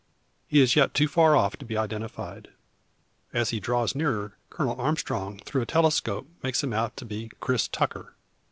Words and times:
He 0.47 0.61
is 0.61 0.75
yet 0.75 0.95
too 0.95 1.07
far 1.07 1.35
off 1.35 1.57
to 1.57 1.63
be 1.63 1.77
identified. 1.77 2.49
As 3.33 3.51
he 3.51 3.59
draws 3.59 3.93
nearer, 3.93 4.35
Colonel 4.49 4.81
Armstrong 4.81 5.39
through 5.45 5.61
a 5.61 5.67
telescope 5.67 6.27
makes 6.41 6.63
him 6.63 6.73
out 6.73 6.97
to 6.97 7.05
be 7.05 7.29
Cris 7.39 7.67
Tucker. 7.67 8.15